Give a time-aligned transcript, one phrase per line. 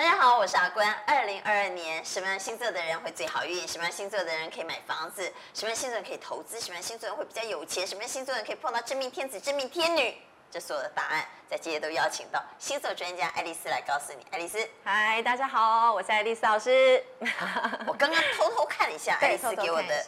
[0.00, 0.90] 大家好，我是阿关。
[1.06, 3.68] 二零二二年，什么样星座的人会最好运？
[3.68, 5.30] 什么样星座的人可以买房子？
[5.52, 6.58] 什么样星座人可以投资？
[6.58, 7.86] 什么样星座人会比较有钱？
[7.86, 10.16] 什么样星座人可以碰到真命天子、真命天女？
[10.50, 14.26] 这所有的答案，在今天都邀请到星座专家爱丽丝来告诉你。
[14.30, 17.04] 爱丽丝，嗨，大家好，我是爱丽丝老师。
[17.86, 20.06] 我刚刚偷偷看了一下爱丽丝给我的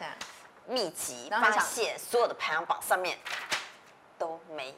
[0.67, 3.19] 秘籍，发现所有的排行榜上面。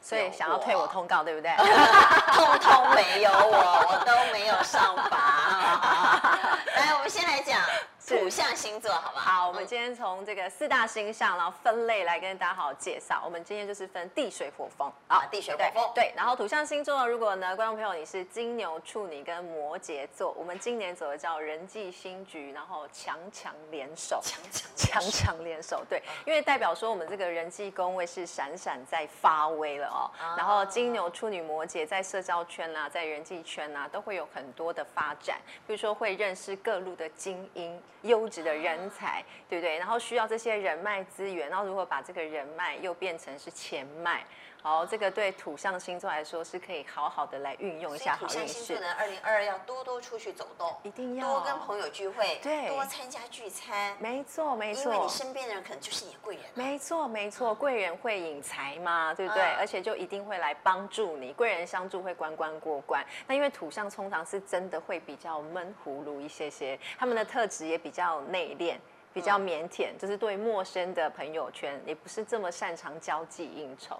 [0.01, 1.51] 所以想要退我通告，对不对？
[2.33, 5.19] 通通没有我，我都没有上榜。
[6.75, 7.59] 来，我们先来讲。
[8.07, 9.41] 土象星座，好不好？
[9.41, 13.19] 好，我们今天从这个四大星象，然后分类来跟大家好好介绍。
[13.25, 15.91] 我们今天就是分地水火风啊，地水火风。
[15.95, 25.83] 对，然后土象星座，如果呢，观众朋友你是金牛、处女跟摩羯座，我们今年走的叫人际新局，然后强强联手，强强强强联手。
[25.89, 30.05] 对，因为代表说我们这个人际宫位是闪闪在发威了哦。
[30.37, 37.81] 然后金牛、处女、摩羯在社交圈啊，在人际圈啊，都会有很多的发展，比如说会认识各路的精英。
[38.05, 39.77] 优质的人才，对不对？
[39.77, 44.23] 然后需要这些人脉资源，然后如何把这个人脉又变成是钱脉？
[44.65, 48.33] 好，这个对土象星座来说是可以好好的来运用一下好运势。
[48.39, 53.95] 土象星座呢，二零二二要多多出去走动，一定要多跟朋友聚会，对，多参加聚餐。
[53.99, 56.45] 没错，没错，因为你身边的人可能就是你的贵人。
[56.55, 59.43] 没错，没错，贵人会引财嘛，对不对？
[59.53, 63.05] 而且就一定会来帮助你，贵人相助会关关过关。
[63.27, 68.77] 那因为土象通常是真的会比较闷葫芦一些些，他们的特质也比较内敛，
[69.13, 73.99] 比较腼腆，就是对陌生的朋友圈也不是这么擅长交际应酬。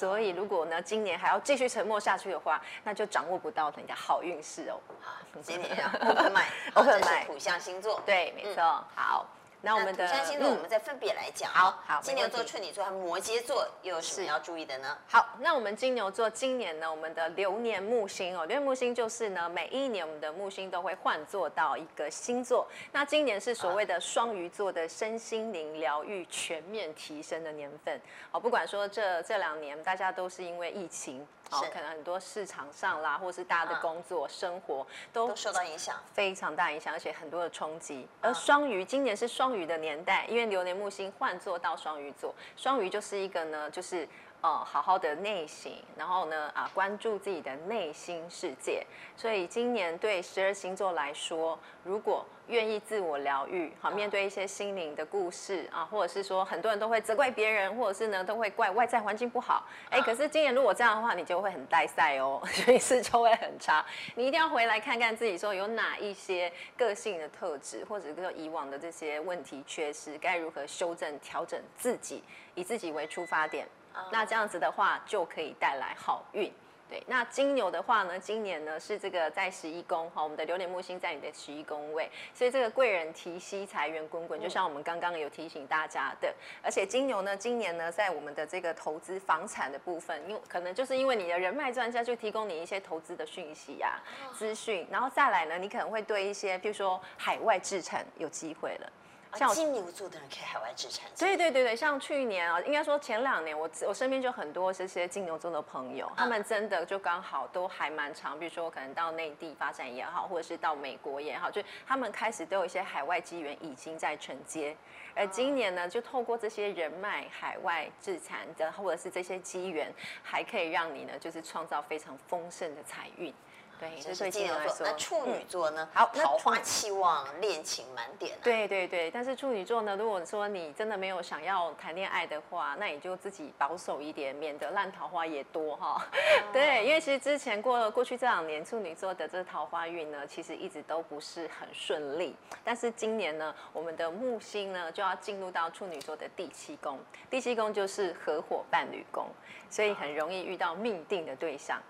[0.00, 4.80] 所以，如果呢，今年还要继续沉默下去的话，那就掌握不到人家好运势哦。
[5.02, 5.12] 好，
[5.42, 9.26] 今年要 open mind，open mind， 土象星座，对，没错，嗯、好。
[9.62, 11.50] 那我们的土象星座，我们再分别来讲。
[11.50, 14.96] 好好，金牛座、处女座和摩羯座又有什么要注意的呢？
[15.06, 22.66] 好，那我们金牛座今年呢，我们的流年木星哦，流年木星就是呢，每一年我们的木星都会换座到一个星座。
[22.92, 28.00] 那今年是所谓的双鱼座的身心灵疗愈全面提升的年份。
[28.30, 31.26] 好，不管说这这两年大家都是因为疫情。
[31.50, 38.06] 好，可能很多市场上啦，或是大家的工作、嗯、生活都，都受到影响，非常大影响，而且很多的冲击。
[38.20, 44.08] 而双鱼今年是双鱼的年代，因为流年木星换座到双鱼座，双鱼就是一个呢，就是。
[44.42, 48.86] 哦，好好的内省，然后呢，啊，关注自己的内心世界。
[49.14, 59.68] 所以今年对十二星座来说，如果愿意自我疗愈，好，面对一些心灵的故事啊，或者是说很多人都会责怪别人，或者是呢都会怪外在环境不好。
[59.90, 63.84] 哎，可是今年如果这样的话，你就会很带赛哦， 运势就会很差。
[64.14, 72.24] 你一定要回来看看自己，说有哪一些个性的特质，或者是说以往的这些问题缺失，该如何修正调整自己，
[72.54, 73.68] 以自己为出发点。
[74.10, 76.52] 那这样子的话，就可以带来好运。
[76.88, 86.34] 对，那金牛的话呢，今年呢是这个在十一宫哈，我们的流年木星在你的十一宫位，所以这个贵人提携，财源滚滚，就像我们刚刚有提醒大家的。
[86.60, 98.92] 而且金牛呢，今年呢在我们的这个投资房产的部分，因为可能就是因为你的人脉专家就提供你一些投资的讯息呀、啊、资讯，然后再来呢，你可能会对一些，譬如说海外置产有机会了。
[99.36, 101.08] 像金牛座的人可以海外置产。
[101.18, 114.76] 对对对对，像去年啊，应该说前两年，我我身边就很多这些金牛座的朋友，他们真的就刚好都还蛮长，比如说可能到内地发展也好，或者是到美国也好，就他们开始都有一些海外机缘已经在承接。
[115.14, 119.92] 而今年呢，就透过这些人脉、海外置产的，或者是这些机缘，
[120.22, 123.34] 还可以让你呢，就是创造非常丰盛的财运。
[123.80, 124.86] 对，这是金牛座。
[124.86, 125.88] 那处女座呢？
[125.90, 128.44] 嗯、好，桃花期望，恋情满点、啊。
[128.44, 135.94] 对对对，但是处女座呢，如果说你真的没有想要谈恋爱的话，那你就自己保守一点，免得烂桃花也多哈。
[135.94, 136.02] 哦、
[136.52, 142.36] 对，因为其实之前过过去这两年，处女座的这桃花运呢，其实一直都不是很顺利。
[142.62, 146.98] 但是今年呢，我们的木星呢就要进入到处女座的第七宫，
[147.30, 149.26] 第七宫就是合伙伴侣宫，
[149.70, 151.78] 所以很容易遇到命定的对象。
[151.78, 151.82] 哦，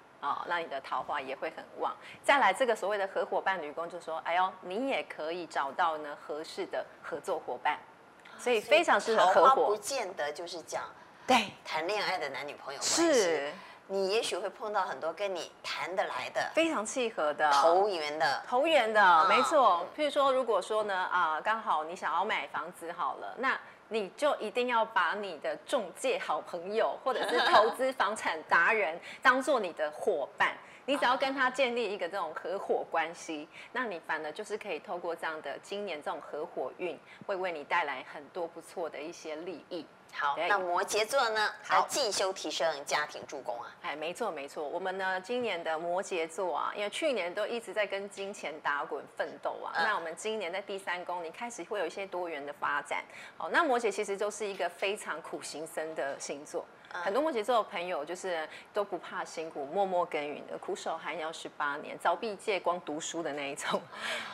[0.46, 1.94] 那你的桃花也会很旺。
[2.22, 7.78] 再来，这个所谓的合伙伴女工，就说，哎呦，你也可以找到呢合适的合作伙伴，
[8.38, 10.84] 所以非常适合合不见得就是讲
[11.26, 13.52] 对谈恋爱的男女朋友关系，是
[13.86, 19.86] 你也许会碰到很多跟你谈得来的、非常契合的、投缘的、投缘的，没错。
[19.96, 23.58] 譬如说，如果说呢，啊，刚好你想要买房子好了，那。
[23.92, 30.56] 你就一定要把你的中介好朋友，或者是投资房产达人当做你的伙伴，
[30.86, 39.84] 你只要跟他建立一个这种合伙关系，那你反而就是可以透过这样的今年这种合伙运，会为你带来很多不错的一些利益。
[40.12, 41.50] 好，那摩羯座呢？
[41.62, 43.74] 好进修提升家庭助攻啊。
[43.82, 53.02] 哎，没错没错，我们呢今年的摩羯座啊，因为去年都一直在跟金钱打滚奋斗啊，嗯、那我们今年在第三宫，你开始会有一些多元的发展。
[53.38, 56.64] 好，那摩羯其实就是一个非常苦行僧的星座。
[56.92, 63.80] 很多摩羯座的朋友就是都不怕辛苦，默默耕耘的，苦守寒窑十八年，凿壁借光读书的那一种。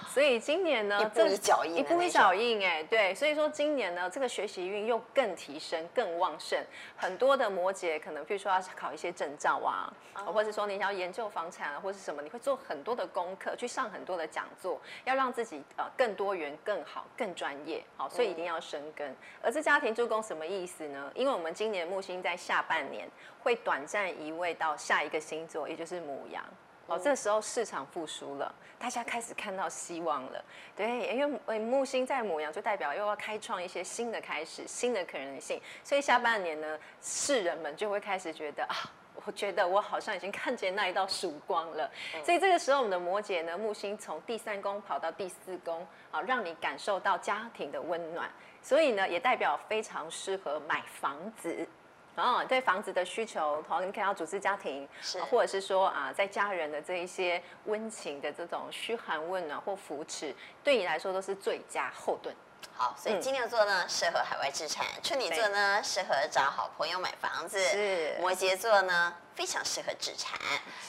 [0.08, 6.58] 所以今年呢，一步一脚印，一步一脚印，哎，对，所以说今年呢，这个学习运又更提升、更旺盛。
[6.96, 9.92] 很多的摩羯可能，比如说要考一些证照啊，
[10.24, 17.84] 或者说你想要研究房产啊，或是什么，你会做很多的功课，去上很多的讲座，要让自己呃更多元、更好、更专业。
[17.98, 19.14] 好，所以一定要深耕。
[19.42, 21.12] 而这家庭助攻什么意思呢？
[21.14, 22.34] 因为我们今年木星在。
[22.46, 23.08] 下半年
[23.42, 26.44] 会短暂移位到下一个星座，也就是母羊。
[26.86, 30.44] 哦，这时候市场复苏了，大家开始看到希望了。
[30.76, 35.60] 对，因为木星在母羊，就代表又要开创一些新的开始、新的可能性。
[35.82, 38.76] 所以下半年呢，世人们就会开始觉得啊，
[39.24, 41.90] 我觉得我好像已经看见那一道曙光了。
[42.24, 48.30] 所以这个时候，我们的摩羯呢，木星从第三宫跑到第四宫，啊，让你感受到家庭的温暖。
[48.62, 51.66] 所以呢，也代表非常适合买房子。
[52.16, 60.34] 哦，对房子的需求，好，你可以要组织家庭，是，或者是说啊，在家人的这一些温情的这种嘘寒问暖或扶持，
[60.64, 62.34] 对你来说都是最佳后盾。
[62.74, 68.16] 好，所以金牛座呢，适合海外置产；处女座呢，适合找好朋友买房子；是。
[68.18, 70.40] 摩羯座呢，非常适合置产。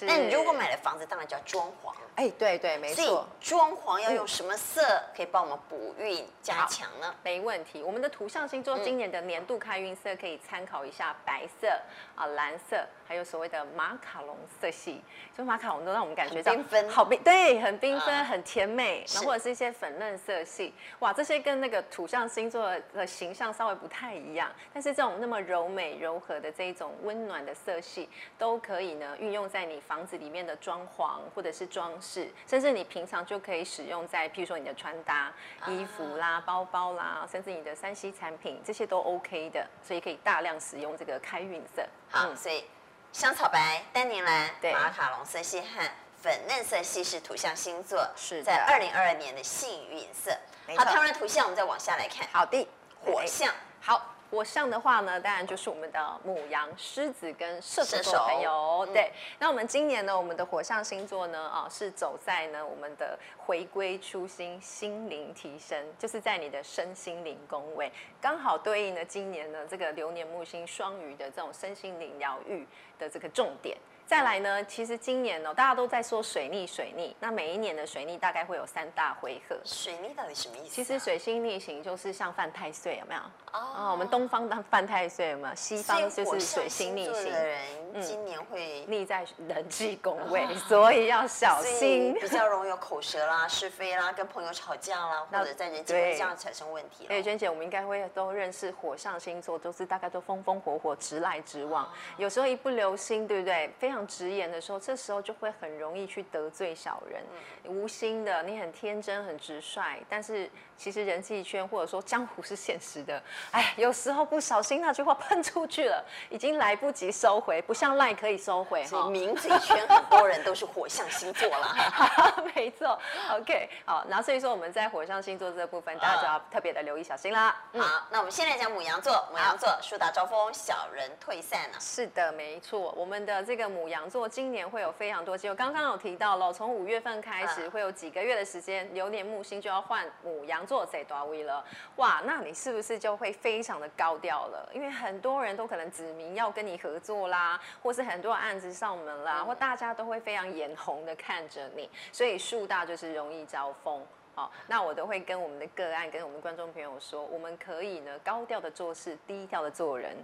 [0.02, 1.94] 那你如果买了房子，当然就要装潢。
[2.16, 3.28] 哎，对对，没错。
[3.40, 4.82] 装潢要用什么色
[5.16, 7.14] 可以帮我们补运加强呢？
[7.22, 7.84] 没问题。
[7.84, 11.68] 我们的土象星座今年的年度开运色可以参考一下白色
[12.16, 15.04] 啊、蓝色，还有所谓的马卡龙色系。
[15.36, 19.06] 所以马卡龙都让我们感觉到缤纷，好缤，对，很缤纷，很甜美。
[19.14, 24.52] 然后或者是一些粉嫩色系，哇，这些跟那个土象星座的形象稍微不太一样。
[24.74, 32.32] 但是这种那么柔美柔和的这一种温暖的色系，都可以呢运用在你房子里面的装潢或者是装饰。
[32.46, 35.32] 甚至你平常就可以使用在，譬如说你的穿搭、
[35.68, 41.86] 衣服啦、包包啦，甚至你的三 C 产品，这些都 OK 的，所以可以大量使用这个开运色。
[42.10, 42.66] 好，所以
[43.12, 45.90] 香草白、丹宁蓝、马卡龙色系和
[46.22, 50.32] 粉嫩色系是土象星座，是在二零二二年的幸运色。
[50.76, 52.28] 好，看完图像，我们再往下来看。
[52.32, 52.68] 好的，
[53.02, 54.14] 火象，好。
[54.30, 58.86] 火象的话呢，当然就是我们的母羊、狮子跟射手座朋友。
[58.94, 67.92] 对，嗯、那我们今年呢，我们的火象星座呢，啊，是走在呢我们的回归初心、心灵提升，就是在你的身心灵宫位，
[68.22, 72.68] 刚好对应了今年呢这个流年木星双鱼的这种身心灵疗愈
[73.00, 73.78] 的这个重点。
[74.08, 77.14] 再来呢，其实今年呢、喔，大家都在说水逆，水逆。
[77.20, 79.58] 那每一年的水逆大概会有三大回合。
[79.66, 80.72] 水逆到底什么意思、啊？
[80.74, 83.20] 其实水星逆行就是像犯太岁，有没有？
[83.52, 85.54] 哦，哦，我们东方当犯太岁有没有？
[85.56, 87.26] 西方就是水星逆行。
[87.26, 87.60] 的人
[88.00, 92.14] 今年会、嗯、逆在人际宫位，哦、 所以要小心。
[92.14, 97.08] 比较容易有口舌啦、是非啦，跟朋友吵架啦， 或者在人际关系上产生问题。
[97.10, 101.84] 哎，娟姐，我们应该会都认识火象星座，都是大概都风风火火、直来直往。
[101.84, 103.70] 哦、有时候一不留心，对不对？
[103.78, 103.97] 非常。
[104.06, 107.24] 直言的时候，这时候就会很容易去得罪小人，
[107.64, 113.22] 嗯、无心的，你很天真、很直率，但是其实人际圈或者说江湖是现实的，
[113.52, 118.86] 哎，有时候不小心那句话喷出去了， 已经来不及收回，不像赖可以收回。
[118.86, 121.76] 所以名嘴圈很多人都是火象星座了，
[122.56, 122.98] 没错。
[123.32, 127.56] OK，好，然后所以说我们在火象星座这个部分，大家就要特别的留意小心啦。
[127.74, 131.80] 嗯、好，那我们先来讲母羊座，母羊座树大招风，小人退散了。
[131.80, 141.64] 是的，没错，我们的这个母羊座今年会有非常多机会，刚刚有提到了，从五月份开始会有几个月的时间，流年木星就要换母羊座谁大位了，
[141.96, 144.70] 哇，那你是不是就会非常的高调了？
[144.74, 154.06] 因为很多人都可能指明要跟你合作啦，或是很多案子上门啦，或大家都会非常眼红的看着你，所以树大就是容易招风。
[154.36, 160.16] 好，那我都会跟我们的个案，跟我们观众朋友说，我们可以呢高调的做事，低调的做人。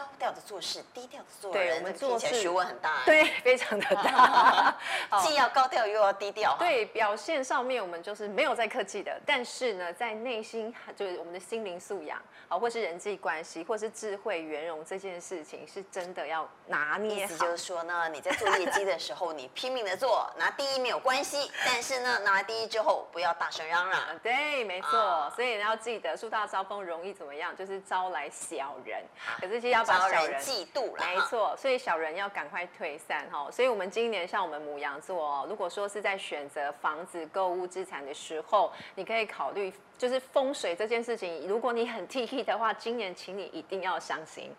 [0.00, 1.68] 高调的做事，低调的做人。
[1.68, 3.02] 对，我们做事学问很大。
[3.04, 4.74] 对， 非常的大。
[5.20, 6.56] 既要高调又要低调。
[6.58, 17.24] 对，表现上面我们就是没有在客气的，但是呢，在内心就是我们的心灵素养，啊，或是人际关系，或是智慧圆融这件事情，是真的要拿捏。
[17.24, 24.00] 意思就是说呢，你在做业绩的时候，你拼命的做，拿第一没有关系，但是呢，拿来第一之后不要大声嚷嚷。
[24.22, 25.30] 对，没错。
[25.36, 27.54] 所以你要记得，树大招风容易怎么样？
[27.54, 29.04] 就是招来小人。
[29.38, 29.89] 可是要。
[29.98, 33.50] 招人嫉妒了，没错，所以小人要赶快退散哈。
[33.50, 44.50] 所以，我们今年像我们母羊座，如果说是在选择房子、购物资产的时候，你可以考虑就是风水这件事情，如果你很 T T 的话，今年请你一定要相信。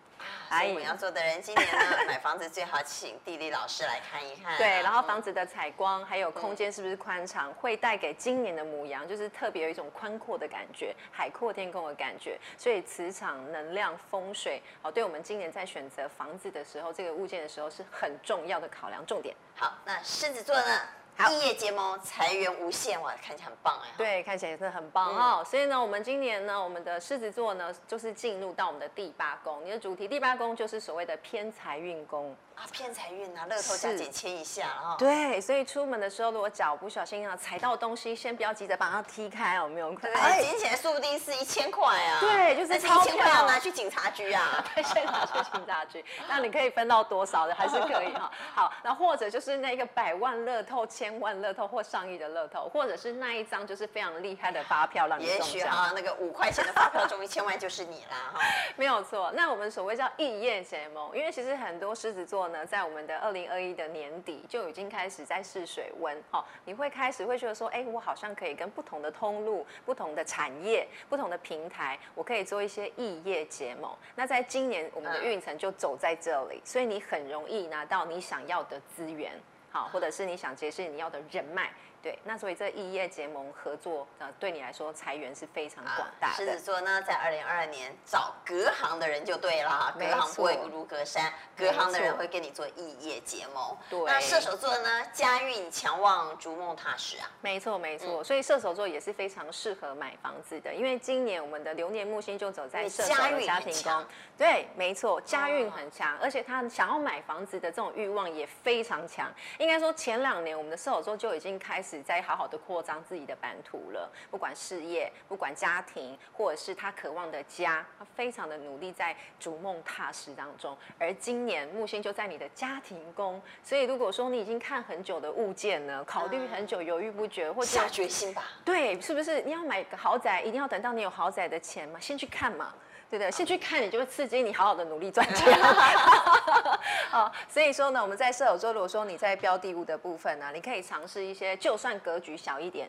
[0.48, 4.56] 所以我们要做的人，今年呢买房子最好请地理老师来看一看。
[4.56, 12.38] 对，然后房子的采光还有空间是不是宽敞，嗯、会带给今年的母羊，就是特别有一种宽阔的感觉，海阔天空的感觉。
[12.56, 19.34] 所以磁场、能量、风水，哦，对我们今年在选择房子的时候，这个物件的时候是很重要的考量重点。
[19.56, 20.82] 好，那狮子座呢？
[21.30, 23.88] 异业结盟，财源无限，哇，看起来很棒哎。
[23.96, 25.44] 对，看起来也是很棒哈、嗯。
[25.44, 29.60] 所以呢，我们今年呢，我们的狮子座呢，就是进入到我们的第八宫。
[29.64, 32.34] 你的主题第八宫就是所谓的偏财运宫。
[32.54, 34.94] 啊，偏财运啊，乐透加减签一下啊。
[34.98, 39.90] 对，所以出门的时候，如果脚不小心啊踩到东西，先不要急着把它踢开，有没有？
[39.94, 42.20] 对，捡起来说不定是一千块啊。
[42.20, 44.62] 对，就是一千块要拿去警察局啊。
[44.74, 46.04] 对，先拿去警察局。
[46.28, 48.30] 那你可以分到多少的，还是可以哈。
[48.54, 55.46] 好，那或者就是那个百万乐透、千万乐透或上亿的乐透，或者是那一张就是非常厉害的发票让你中奖。
[55.48, 58.38] 也许哈，那个五块钱的发票中一千万就是你啦哈。
[58.78, 59.32] 没有错。
[59.34, 73.92] 那我们所谓叫异业结盟，因为其实很多狮子座呢，在我们的二零二一的年底就已经开始在试水温，哦，你会开始会觉得说，哎，我好像可以跟不同的通路、不同的产业、不同的平台，我可以做一些异业结盟。
[74.14, 79.32] 那在今年我们的运程就走在这里，所以你很容易拿到你想要的资源，
[79.72, 81.72] 好，或者是你想结识你要的人脉。
[82.02, 86.34] 对，那所以这异业结盟合作，呃，对你来说财源是非常广大的。
[86.34, 93.76] 狮子座呢，在二零二二年找隔行的人就对了，隔行不会如隔山，隔行的人会跟你做异业结盟。
[93.88, 97.30] 对，那射手座呢，家运强旺，逐梦踏实啊。
[97.40, 104.04] 没错没错，嗯，所以射手座也是非常适合买房子的，因为今年我们的流年木星就走在射手的家庭宫。
[104.36, 109.32] 对，没错，家运很强，而且他想要买房子的这种欲望也非常强。
[109.58, 111.91] 应该说前两年我们的射手座就已经开始。
[112.00, 120.78] 在好好的扩张自己的版图了，不管事业，不管家庭，或者是他渴望的家，他非常的努力在逐梦踏实当中。
[120.98, 129.40] 而今年木星就在你的家庭宫，所以如果说你已经看很久的物件呢，考虑很久，犹豫不决，或者下决心吧，对，是不是？
[129.42, 132.72] 你要买个豪宅，一定要等到你有豪宅的钱嘛，先去看嘛。
[133.12, 135.52] 对的，先去看，你就会刺激你好好的努力赚钱。
[137.12, 142.88] 好，所以说呢，我们在射手座，如果说你在标的物的部分呢、啊，你可以尝试一些，就算格局小一点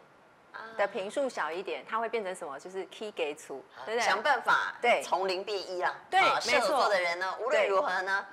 [0.77, 2.57] 的平数小一点，它会变成什么？
[2.57, 4.07] 就是 key 给出，对不对？
[4.07, 5.93] 想办法对，从零变一啊。
[6.09, 8.25] 对，射手座的人呢，无论如何呢。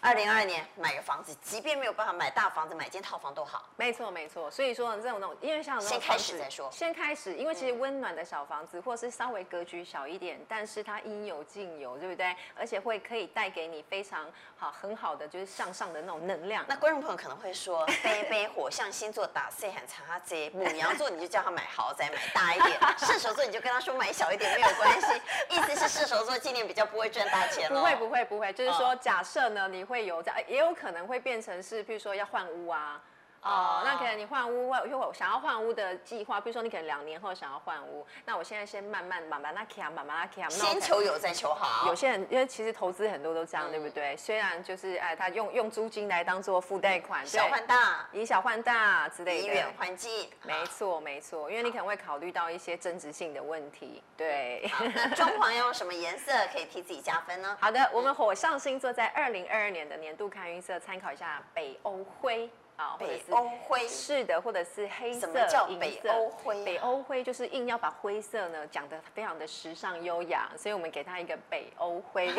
[0.00, 3.68] 二零二二年买个房子，即便没有办法买大房子，买间套房都好。
[3.76, 4.50] 没错，没错。
[4.50, 12.34] 所以说这种那种，因为像先开始再说，先开始，因为其实温暖的小房子，或是稍微格局小一点，但是它应有尽有，对不对？
[12.56, 14.24] 而且会可以带给你非常
[14.56, 16.64] 好很好的就是向上的那种能量。
[16.68, 25.06] 那观众朋友可能会说，杯杯火象星座打 C 很差这牡羊座你就叫他买豪宅，买大一点； 射手座你就跟他说买小一点没有关系。
[25.50, 28.52] 意思是射手座今年比较不会赚大钱 不会，不会，不会。
[28.52, 33.02] 就是说，假设呢，你会有在，也有可能会变成是，譬如说要换屋啊。
[33.42, 41.86] 哦，那可能你换屋，或因为我想要换屋的计划，比如说你可能两年后想要换屋，那我现在先慢慢慢慢那卡，慢慢那卡，先求有再求好。
[41.88, 44.16] 有些人因为其实投资很多都这样，对不对？
[44.16, 50.28] 虽然就是哎，他用用租金来当做付贷款，小换大，以小换大之类的，以远换近。
[50.42, 54.02] 没错没错，因为你可能会考虑到一些增值性的问题。
[54.16, 57.56] 对，那装潢要用什么颜色可以替自己加分呢？
[57.60, 62.50] 好的，我们火象星座在二零二二年的年度看运色，参考一下北欧灰。
[62.78, 66.64] 啊，北欧灰是的，或者是黑色、什么叫北欧灰？
[66.64, 72.32] 北欧灰就是硬要把灰色呢讲得非常的时尚优雅，所以我们给它一个北欧灰。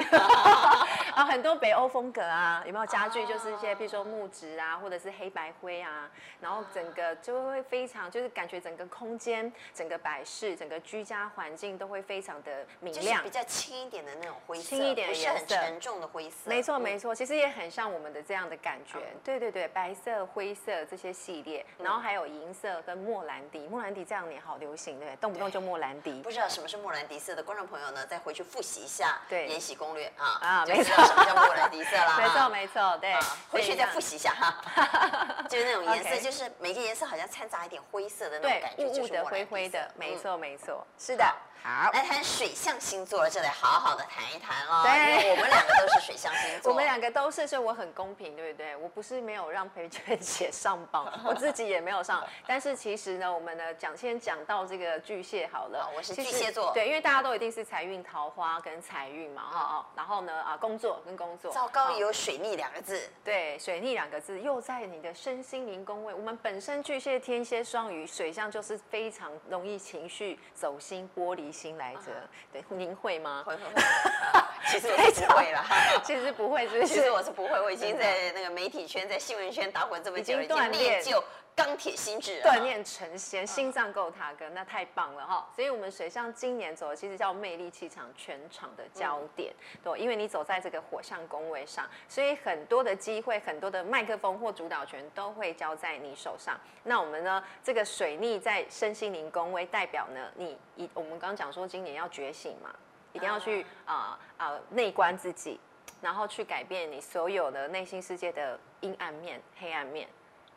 [1.14, 3.26] 啊，很多北欧风格啊，有没有家具？
[3.26, 16.50] 就是一些，比如说木质啊，或者是黑白灰啊，然后整个就会非常，就是感觉整个空间、整个摆饰、整个居家环境都会非常的明亮，比较轻一点的那种灰色，轻一点的颜色，不是很沉重的灰色。
[16.50, 19.00] 没错没错，其实也很像我们的这样的感觉。
[19.22, 20.29] 对对对，白色。
[20.34, 26.22] 灰色这些系列，然后还有银色跟莫兰迪，莫兰迪这两年好流行，对，动不动就莫兰迪。
[26.22, 32.18] 不知道什么是莫兰迪色的观众朋友呢，再回去复习一下《对延禧攻略》啊啊，没错，什么叫莫兰迪色啦？
[32.18, 33.16] 没错没错，对，
[33.50, 35.46] 回去再复习一下哈。
[35.50, 41.26] 就是那种颜色，就是每个颜色好像掺杂一点灰色的那种感觉，雾雾的、灰灰的，没错没错，是的。
[41.62, 44.82] 好，来谈水象星座，这得好好的谈一谈哦。
[44.82, 48.78] 对，我们两个都是水象星座， 我们两个都是，所以我很公平，对不对？
[48.78, 52.26] 我不是没有让培觉见血上榜， 我自己也没有上。
[52.46, 55.84] 但是其实呢，我们呢讲先讲到这个巨蟹好了。
[55.84, 56.72] 好，我是巨蟹座。
[56.74, 61.52] 对，因为大家都一定是财运、桃花跟财运嘛，哈、哦、然后呢啊，工作跟工作。
[61.52, 63.10] 糟糕，有水逆两个字。
[63.24, 66.14] 对，水逆两个字又在你的身心灵宫位。
[66.14, 72.12] 我们本身巨蟹、天蝎、双鱼水象就是非常容易情绪走心、玻璃心来着。
[72.52, 73.44] 对，您会吗？
[73.46, 73.82] 会会会。
[74.70, 75.66] 其实我是不会啦，
[76.04, 76.94] 其实不会，是不是？
[76.94, 81.24] 其实我是不会，我已经在那个媒体圈、在新闻圈打滚这么久了，已经练就
[81.56, 85.48] 钢铁心智，锻炼成仙，心脏够塔哥，那太棒了哈！
[85.54, 96.60] 所以，我们水象今年走的其实叫魅力气场全场的焦点，对，因为你走在这个火象宫位上，所以很多的机会、很多的麦克风或主导权都会交在你手上。
[96.84, 102.74] 那我们呢，这个水逆在身心灵宫位代表呢，你一我们刚刚讲说今年要觉醒嘛。
[103.12, 105.60] 一定要去啊啊内观自己，
[106.02, 110.08] 然后去改变你所有的内心世界的阴暗面、黑暗面。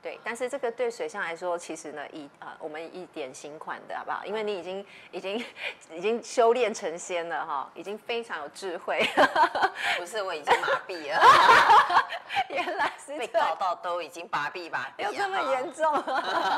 [0.03, 4.25] 对，但是这个对水象来说，其实呢，以啊、呃，我们一点新款的好不好？
[4.25, 5.45] 因为你已经已经
[5.93, 9.09] 已经修炼成仙了哈，已经非常有智慧。
[9.97, 11.23] 不是，我已经麻痹了。
[12.49, 15.95] 原来是被搞到都已经麻痹麻痹，有这么严重？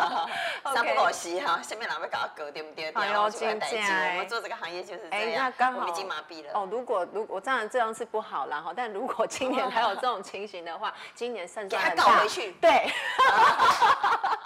[0.73, 2.91] 三不五时哈，下面两位搞到搞对不对？
[2.93, 3.69] 哎呦，真假？
[4.13, 5.29] 我们做这个行业就是这样。
[5.29, 6.53] 哎，那刚好已经麻痹了。
[6.55, 12.05] 哦，如果如果当然这样是不好啦哈，但如果今年还有这种情形的话，今年胜算很大。
[12.05, 12.53] 给他搞回去。
[12.53, 12.91] 对。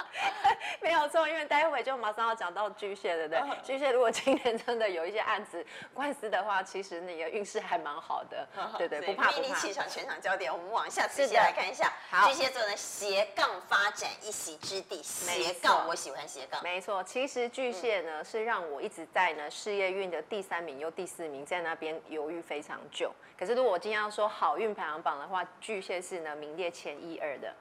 [0.81, 3.59] 没有错，因为待会就马上要讲到巨蟹，对不对？
[3.63, 8.47] 巨蟹如果今年真的有一些案子官司的话，其实你的运势还蛮好的，
[8.79, 9.41] 对对，不怕不怕。
[9.41, 11.93] 魅力气场全场焦点，我们往下仔细来看一下。
[12.27, 16.63] 巨蟹座的斜杠发展一席之地，斜杠我喜欢斜杠。
[16.63, 23.13] 没错，其实巨蟹呢是让我一直在呢事业运的第三名又第四名，在那边犹豫非常久。
[23.39, 27.53] 可是如果我今天要说好运排行榜的话，巨蟹是呢名列前一二的。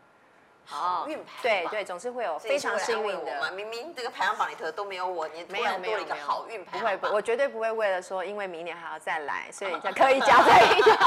[0.70, 3.50] 好运排对对，总是会有非常幸运的嘛。
[3.52, 6.98] 明明这个排行榜里头都没有我，你突然多了一个好运排行榜。
[7.00, 10.92] 不会，我绝对不会为了说，因为明年还要再来，所以才刻意加在一起。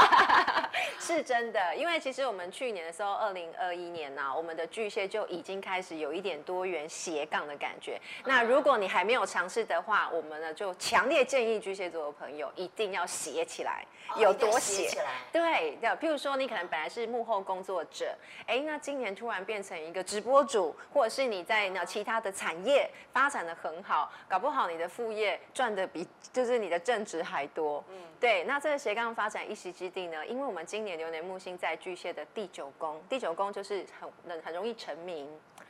[0.99, 7.99] 是真的，因为其实我们去年的时候，二零二一年呢、啊，我们的巨蟹就已经开始有一点多元斜杠的感觉。
[8.25, 13.85] 那如果你还没有尝试的话，我们呢就强烈建议巨蟹座的朋友一定要斜起来，
[14.17, 14.89] 有多斜？
[15.31, 18.15] 对，对，譬如说你可能本来是幕后工作者，
[18.47, 19.61] 哎，那今年突然变。
[19.61, 27.83] 成一个直播主，或者是你在那其他的产业发展的很好，搞不好你的副业赚的比就是你的正职还多。
[27.89, 28.43] 嗯，对。
[28.45, 30.25] 那这个斜杠发展一席之地呢？
[30.25, 33.85] 因为我们今年流年木星在巨蟹的第九宫，第九宫就是
[34.25, 35.29] 很很容易成名，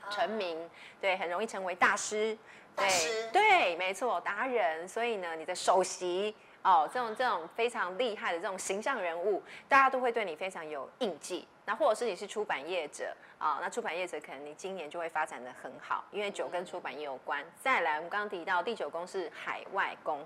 [0.09, 0.69] 成名，
[1.01, 2.37] 对，很容易成为大师，
[2.73, 4.87] 大师，对，对，没错，达人。
[4.87, 11.45] 所以呢，你的首席哦，这种这种非常厉害的这种形象人物，大家都会对你非常有印记。
[11.65, 17.45] 那或者是你是出版业者啊，那出版业者可能你今年就会发展的很好，因为九跟出版业有关。
[17.61, 20.19] 再来，我们刚刚提到第九宫是海外宫，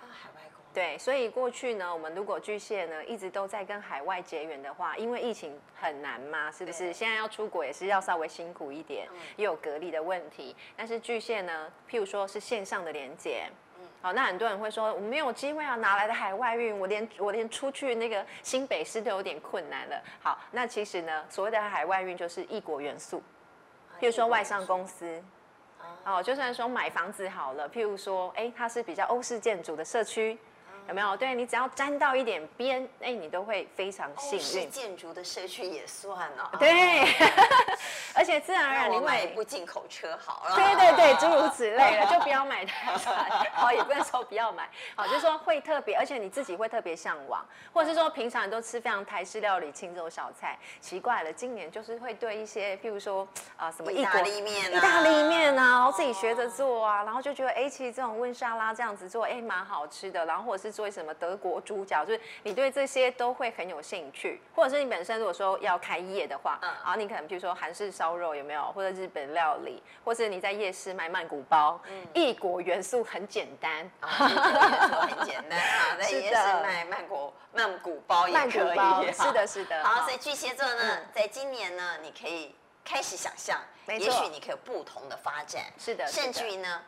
[0.00, 0.62] 啊，海外宫。
[0.72, 6.92] 对，所以过去呢，我们如果巨蟹呢一直都在跟海外结缘的话，因为疫情很难嘛，是不是？
[6.92, 10.54] 现在要出国也是要稍微辛苦一点，也有隔离的问题。
[10.76, 13.50] 但是巨蟹呢，譬如说是线上的连接。
[14.00, 16.78] 好，那很多人会说我没有机会啊，哪来的海外运？
[16.78, 20.00] 我连我连出去那个新北市都有点困难了。
[20.22, 23.22] 好，那其实呢，所谓的海外运就是异国元素，
[24.00, 25.22] 譬如说外商公司，
[26.04, 30.38] 哦，就算说买房子好了，譬如说，哎，它是比较欧式建筑的社区。
[30.88, 31.16] 有没有？
[31.16, 34.44] 对，你只要沾到一点边，哎，你都会非常幸运。
[34.44, 36.48] 是建筑的社区也算哦。
[36.58, 37.02] 对，
[38.16, 40.56] 而且自然而然，你买一部进口车好了。
[40.56, 43.28] 对对对，诸如此类的， 就不要买台产。
[43.52, 50.58] 好，也不能说不要买，好，就是说会特别，而且你自己会特别向往，或者是说平常你都吃非常台式料理、清粥小菜。
[50.80, 60.24] 奇怪了，今年就是会对一些，譬如说啊，什么意大利面、意大利面啊，然后自己学着做啊，然后就觉得，哎，其实这种温沙拉这样子做，哎，蛮好吃的。
[60.24, 60.77] 然后或者是。
[60.78, 78.46] 做什么德国猪脚，就是你对这些都会很有兴趣，或者是你本身如果说要开业的话，嗯，然后你可能比如说韩式烧肉有没有，或者日本料理，或是你在夜市卖曼谷包，嗯，异国元素很简单，啊，异国元素很简单啊， 在夜市卖曼谷曼谷包也可
[79.02, 79.84] 以，是的，是的。
[79.84, 86.80] 好，所以巨蟹座呢，在今年呢，你可以开始想象，也许你可以有不同的发展，是的，甚至于呢。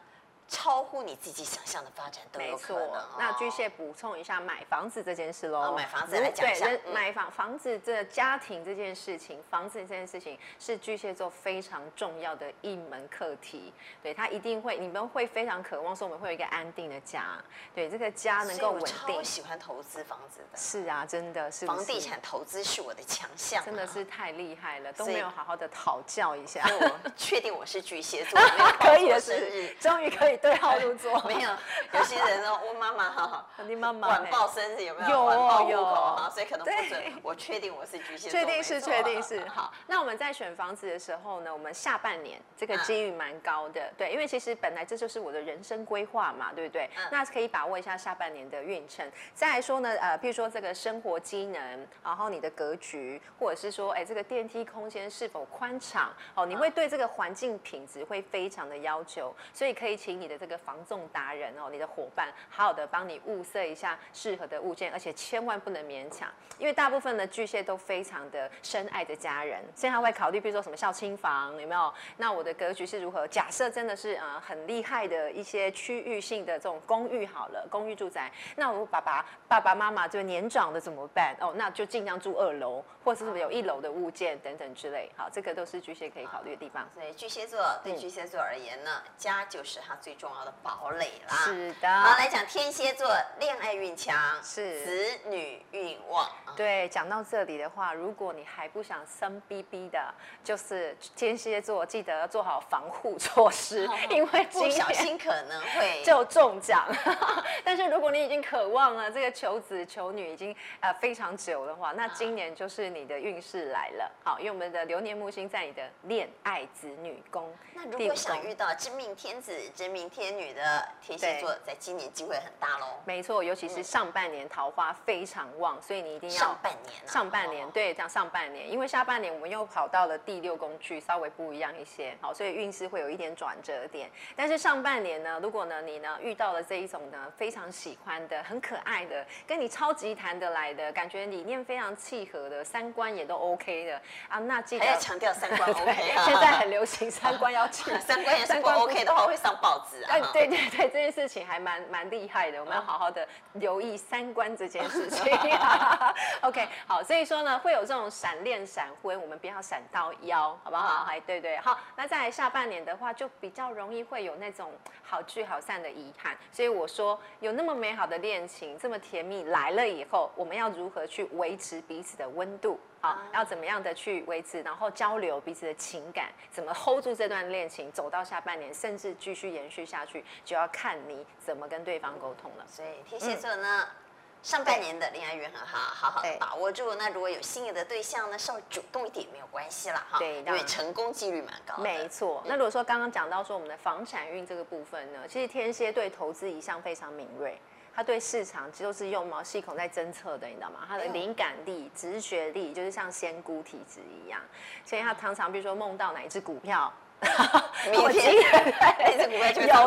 [0.50, 2.88] 超乎你自己想象的发展都有可能。
[2.90, 5.74] 哦、那巨蟹补充一下买房子这件事喽、哦。
[5.76, 13.72] 买房子来讲一下，对，买房房子这家庭这件事情，房子这件事情是巨蟹座非常重要的一门课题。
[14.02, 17.38] 对，他一定会，你们会非常渴望说我们会有一个安定的家。
[17.72, 19.16] 对，这个家能够稳定。
[19.16, 20.58] 我喜欢投资房子的。
[20.58, 21.66] 是啊，真的是，是。
[21.66, 26.66] 房地产投资是我的强项、啊，真的是太厉害了，都没有好好的讨教一下。
[26.80, 28.40] 我确定我是巨蟹座，
[28.80, 31.20] 可以的是，终于可以对号入座。
[31.28, 31.50] 没有，
[31.92, 35.10] 有些人说我妈妈哈，你妈妈晚报生日有没有？
[35.10, 37.02] 有哦有哈，所以可能不准。
[37.22, 39.46] 我确定我是巨蟹座，确定是确定是。
[39.48, 46.88] 好，那我们在选房子的时候呢，我们下半年这个机遇蛮高的，对，因为其实本来这就是我的人生规划嘛，对不对？
[47.10, 49.10] 那可以把握一下下半年的运程。
[49.34, 56.12] 再来说呢，呃，譬如说这个生活机能，然后你的格局，或者是说，哎，这个电梯空间是否宽敞？
[56.34, 71.92] 哦，你会对这个环境品质会非常的要求，所以可以请你的这个防重达人哦，你的伙伴好好的帮你物色一下适合的物件，而且千万不能勉强，因为大部分的巨蟹都非常的深爱着家人，所以他会考虑，比如说什么孝亲房有没有？
[72.16, 73.26] 那我的格局是如何？
[73.26, 81.34] 假设真的是呃很厉害的一些区域性的这种公寓好了，公寓住宅，那我爸爸爸爸妈妈就年长的怎么办？
[81.40, 85.10] 哦，那就尽量住二楼，或者是有一楼的物件等等之类。
[85.16, 86.88] 好，这个都是巨蟹可以考虑的地方。
[86.94, 91.34] 所以巨蟹座对巨蟹座而言呢，家就是他最重要的堡垒啦。
[91.34, 91.88] 是的。
[91.88, 96.28] 好，来讲天蝎座，恋爱运强，是子女运旺。
[96.54, 106.86] 对，讲到这里的话，如果你还不想生 BB 的，就是天蝎座，记得要做好防护措施，哦、 因为不小心可能会 就中奖。
[107.64, 114.12] 但是如果你已经渴望了这个求子求女已经呃非常久的话，那今年就是你的运势来了。
[114.22, 117.50] 好，因为我们的流年木星在你的恋爱子女宫。
[117.72, 122.86] 那如果想遇到真命天子、真命天女的天蝎座，在今年机会很大喽。
[123.04, 127.06] 没错，尤其是上半年桃花非常旺，所以你一定要上半年、啊。
[127.06, 132.16] 上半年对，这样上半年，因为下半年我们又跑到了第六宫去，稍微不一样一些。
[132.20, 134.10] 好，所以运势会有一点转折点。
[134.36, 145.92] 但是上半年呢，如果呢你呢遇到了这一种呢非常喜欢的、很可爱的、跟你超级谈得来的感觉，理念非常契合的，三观也都 OK 的啊，那记得还要强调三观 OK
[146.24, 150.18] 现在很流行三观要去， 三观也 三观 OK 的话会上报纸啊。
[150.32, 155.32] 对对对，这件事情还蛮蛮厉害的，我们要好好的留意三观这件事情。
[156.42, 161.04] OK，好，所以说呢，会有这种闪恋闪婚，我们不要闪到腰，好不好？
[161.08, 164.72] 哎，对对，好，那在下半年的话，就比较容易会有那种
[165.02, 166.36] 好聚好散的遗憾。
[166.52, 172.78] 所以我说，有那么美好的恋情，这么甜蜜来了以后，我们要如何去维持彼此的温度？
[173.00, 182.64] 好，要怎么样的去维持，然后交流彼此的情感，怎么 hold 住这段恋情，走到下半年，甚至继续延续下去，就要看你怎么跟对方沟通了。
[182.68, 183.96] 所以天蝎座呢，嗯、
[184.42, 186.94] 上半年的恋爱运很好，好好把握住。
[186.96, 191.82] 那如果有心仪的对象呢，稍微主动一点没有关系啦，哈，对，因为成功几率蛮高的。
[191.82, 192.42] 没错。
[192.44, 197.58] 那如果说刚刚讲到说我们的房产运这个部分呢，其实天蝎对投资一向非常敏锐。
[197.94, 200.84] 他对市场其实都是用毛细孔在侦测的，你知道吗？
[200.88, 204.40] 他的灵感力、直觉力就是像仙姑体质一样，
[204.84, 206.92] 所以他常常比如说梦到哪一只股票，
[207.92, 208.08] 有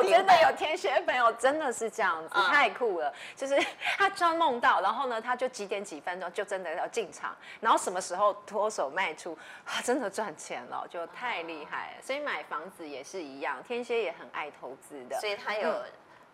[0.04, 3.12] 真的有天蝎朋友真的是这样子，太酷了。
[3.36, 3.60] 就是
[3.98, 12.02] 他专梦到，然后呢，他就几点几分钟就真的要进场，然后什么时候脱手卖出，啊，真的赚钱了，就太厉害了。
[12.04, 15.70] 所以买房子也是一样，天蝎也很爱投资的，所以他有。
[15.70, 15.84] 嗯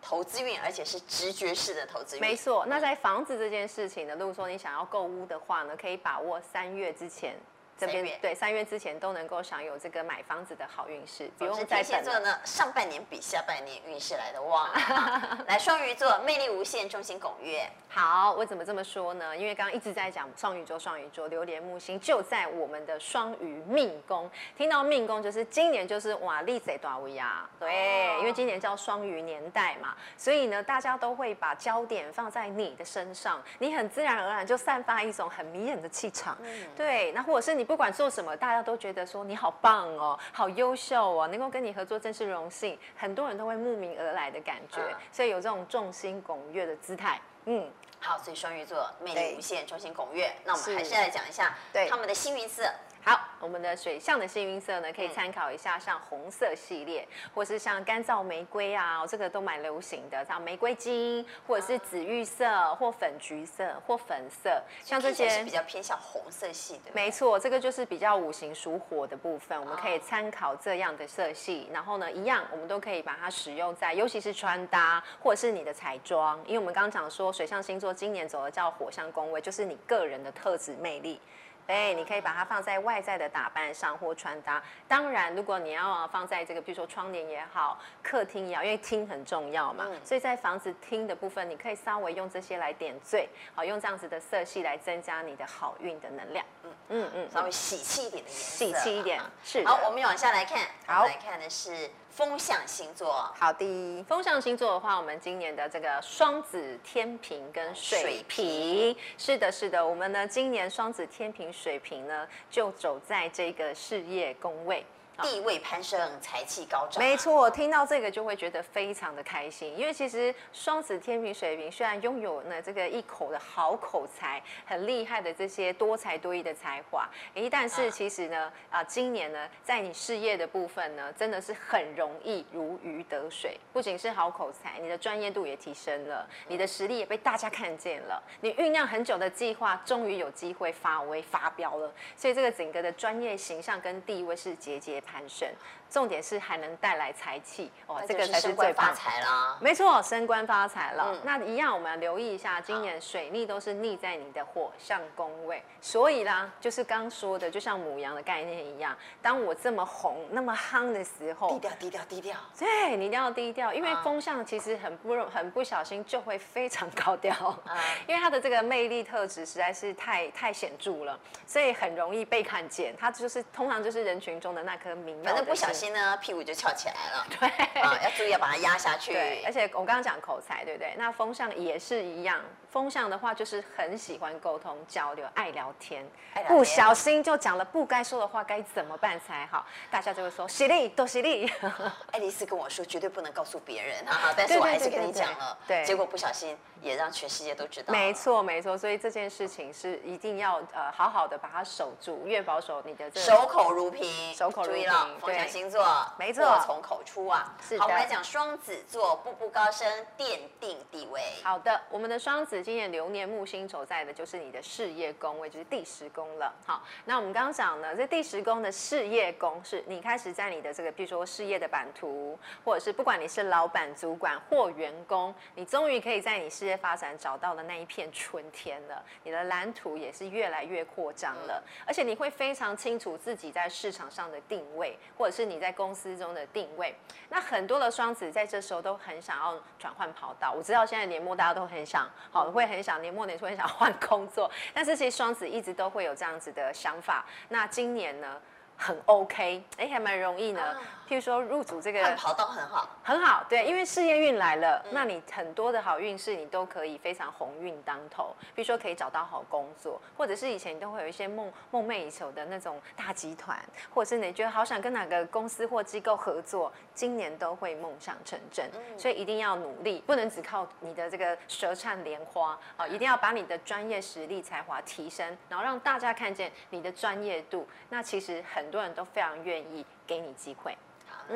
[0.02, 2.20] 投资运，而且是直觉式的投资运。
[2.20, 7.34] 没错，那在房子这件事情呢，如果说你想要购屋的话呢，可以把握三月之前。
[7.80, 11.68] 这边对三月之前都能够享有这个买房子的好运势，不用再等。
[11.68, 14.68] 天蝎座呢，上半年比下半年运势来的旺。
[15.48, 17.66] 来双鱼座，魅力无限，众星拱月。
[17.88, 19.34] 好，我怎么这么说呢？
[19.34, 24.30] 因为刚刚一直在讲双鱼座，双鱼座流年木星就在我们的双鱼命宫。
[24.58, 27.48] 听到命宫就是今年就是哇，利贼大威啊。
[27.58, 36.36] 对，因为今年叫双鱼年代嘛，所以呢，大家都会把焦点放在你的身上，你很自然而然就散发一种很迷人的气场。
[36.42, 37.69] 嗯、对，那或者是你。
[37.70, 42.76] 不管做什么，大家都觉得说你好棒哦，好优秀哦，能够跟你合作真是荣幸。
[42.96, 47.20] 很多人都会慕名而来的感觉，嗯、所以有这种众星拱月的姿态。
[47.44, 50.34] 嗯，好，所以双鱼座魅力无限，众星拱月。
[50.42, 52.64] 那我们还是来讲一下对他们的幸运色。
[53.02, 66.90] 好，我们的水象的幸运色呢，可以参考一下，像红色系列，或是像干燥玫瑰啊，这个都蛮流行的，像玫瑰金，或者是紫玉色，或粉橘色，或粉色，像这些是比较偏向红色系的。
[66.92, 81.18] 没错，这个就是比较五行属火的部分，我们可以参考这样的色系，然后呢，一样我们都可以把它使用在，尤其是穿搭或者是你的彩妆，因为我们刚刚讲说水象星座今年走的叫火象宫位，就是你个人的特质魅力。
[81.66, 84.62] 哎，你可以把它放在外在的打扮上或穿搭。
[84.88, 96.44] 当然，如果你要放在这个，比如说窗帘也好，客厅也好，因为厅很重要嘛，嗯、所以在房子厅的部分，你可以稍微用这些来点缀，好，用这样子的色系来增加你的好运的能量。
[96.64, 99.20] 嗯嗯嗯，稍微喜气一点的颜色，喜气一点。
[99.44, 99.64] 是。
[99.64, 101.90] 好，我们往下来看，好，来看的是。
[102.10, 104.04] 风象星座，好的。
[104.04, 109.84] 风象星座的话，我们今年的这个双子、天平跟水瓶，是的，是的。
[109.84, 114.84] 我们呢，今年双子、天平、水瓶呢，就走在这个事业宫位。
[115.22, 117.02] 地位攀升，财气高涨。
[117.02, 133.58] 没错，我听到这个就会觉得非常的开心，因为其实双子、天平、水瓶虽然拥有呢这个一口的好口才，很厉害的这些多才多艺的才华，诶，但是其实呢，啊，今年呢，在你事业的部分呢，真的是很容易如鱼得水。
[133.72, 145.48] 不仅是好口才，你的专业度也提升了，你的实力也被大家看见了，你酝酿很久的计划终于有机会发威发飙了，所以这个整个的专业形象跟地位是节节攀升，
[145.90, 149.58] 重点是还能带来财气哦，这个才是最发财啦。
[149.60, 151.08] 没错，升官发财了。
[151.12, 162.36] 嗯、那一样，我们要留意一下，今年水逆都是逆在你的火象宫位，所以啦，就是刚说的，就像母羊的概念一样，当我这么红、那么夯的时候，低调、低调、低调。
[162.58, 167.34] 对，你一定要低调，因为风象其实很不容很不小心就会非常高调，
[167.68, 167.76] 嗯、
[168.06, 172.94] 因为它的这个魅力特质实在是太太显著了，所以很容易被看见。
[172.98, 175.22] 它就是通常就是人群中的那颗明。
[175.22, 177.26] 反正不小心呢，屁股就翘起来了。
[177.40, 177.48] 对，
[177.80, 179.12] 啊，要注意要把它压下去。
[179.12, 180.94] 对，而且我刚刚讲口才，对不对？
[180.98, 182.40] 那风象也是一样，
[182.70, 189.64] 风象的话就是很喜欢沟通交流，爱聊天，爱聊天，不小心就讲了不该说的话，该怎么办才好？
[189.90, 191.50] 大家就会说犀利，多犀利。
[192.12, 197.92] 爱丽丝跟我说绝对不能告诉别人， 哈哈，但是我还是跟你讲了，对，结果不小心也让全世界都知道。
[197.92, 204.90] 没错，没错，所以这件事情是一定要呃好好的把它守住，越保守你的这守口如瓶，守口如瓶。
[205.20, 205.86] 风象星座，
[206.18, 207.54] 没错，祸从口出啊。
[207.62, 207.80] 是的。
[207.80, 211.22] 好，我们来讲双子座，步步高升，奠定地位。
[211.44, 216.52] 好的，我们的双子今年流年木星走在的就是你的事业宫位，就是第十宫了。
[216.66, 229.02] 好，那我们刚刚讲呢，这第十宫的事业宫是你开始在你的这个，比如说事业的版图，或者是不管你是老板、主管或员工，你终于可以在你事业发展找到的那一片春天了。
[229.22, 234.98] 你的蓝图也是越来越扩张了，嗯、而且你会非常清楚自己在市场上的定位。
[235.16, 236.94] 或者是你在公司中的定位，
[237.28, 240.50] 那很多的双子在这时候都很想要转换跑道。
[240.50, 247.24] 我知道现在年末大家都很想，好，会很想年末年初很想换工作，但是其实双子一直都会有这样子的想法。
[247.50, 248.40] 那今年呢，
[248.76, 250.76] 很 OK，哎，还蛮容易呢。
[251.10, 258.32] 譬如说入主这个跑道很好，很好，对，因为事业运来了，嗯、那你很多的好运势你都可以非常鸿运当头。
[258.54, 263.60] 比如说可以找到好工作，或者是以前你都会有一些梦梦寐以求的那种大集团，
[263.92, 268.70] 或者是你觉得好想跟哪个公司或机构合作，今年都会梦想成真。
[268.72, 277.66] 嗯、所以一定要努力，不能只靠你的这个舌灿莲花啊，一定要把你的专业实力才华提升，然后让大家看见你的专业度。
[277.88, 280.78] 那其实很多人都非常愿意给你机会。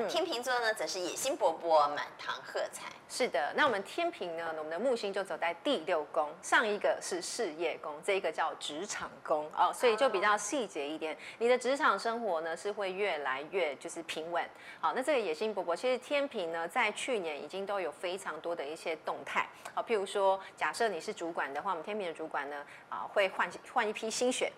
[0.09, 2.87] 天秤座呢，则是野心勃勃，满堂喝彩。
[3.09, 11.17] 是的，那我们天平呢，我们的木星就走在第六宫，上一个是事业宫，这一个叫职场宫哦，所以就比较细节一点。
[11.39, 14.45] 你的职场生活呢，是会越来越就是平稳。
[14.81, 19.49] 好，那这个野心勃勃，其实天平呢，在去年已经都有非常多的一些动态。
[19.75, 24.51] 好，譬如说，假设你是主管的话，我们天平的主管呢，啊，会换换一批新血。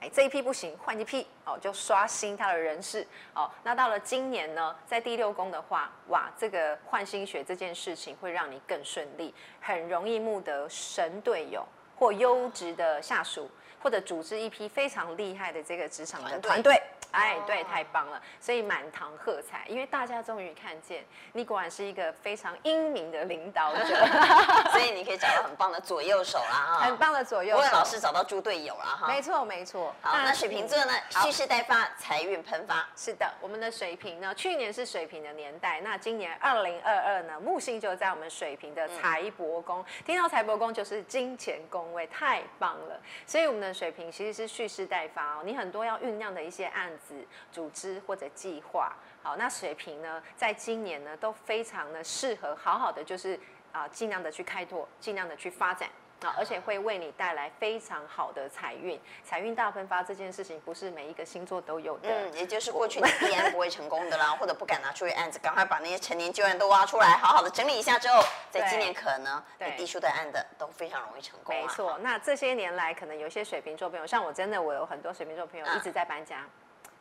[0.00, 3.50] 哎这一批不行，换一批哦，就刷新他的人事哦。
[3.62, 13.50] 那到了今年呢，在第六宫的话，哇，这个换新血这件事情会让你更顺利，很容易募得神队友或优质的下属，
[13.82, 16.82] 或者组织一批非常厉害的这个职场的团队。
[17.14, 23.94] 哎，对，太棒了，所以满堂喝彩，因为大家终于看见你果然是一个非常英明的领导者，
[24.72, 29.94] 所以你可以找到很棒的左右手啦，哈，很棒的左右手，为老师找到猪队友了哈，没错没错。
[30.00, 32.86] 好，那水瓶座呢，蓄势待发，财运喷发。
[32.96, 42.98] 是的，我们的水瓶呢，去年是水瓶的年代，那今年二零二二呢，木星就在我们水瓶的财帛宫，嗯、听到财帛宫就是金钱宫位，太棒了。
[43.26, 47.03] 所以我们的水瓶其实是蓄势待发哦，你很多要酝酿的一些案子、
[47.50, 48.94] 组织或者计划。
[49.22, 53.38] 好，那水瓶呢，在今年呢都非常的适合，好好的就是
[53.72, 55.88] 啊，尽量的去开拓，尽量的去发展。
[56.20, 62.08] 啊，而且会为你带来非常好的财运，财运大喷发这件事情不是每一个星座都有的。
[62.08, 71.54] 嗯，也就是过去你必然不会成功的啦，或者不敢拿出去案子，赶快把那些陈年旧案都挖出来，好好的整理一下之后，在今年可能你递出的案子都非常容易成功。
[71.54, 76.48] 没错，那这些年来可能有些水瓶座朋友，像我真的我有很多水瓶座朋友一直在搬家，啊、